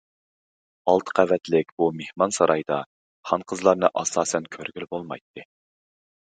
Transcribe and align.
ئالتە 0.93 1.13
قەۋەتلىك 1.19 1.73
بۇ 1.81 1.89
مېھمان 1.99 2.33
سارايدا 2.39 2.81
خانقىزلارنى 3.33 3.95
ئاساسەن 4.01 4.51
كۆرگىلى 4.59 4.93
بولمايتتى. 4.97 5.49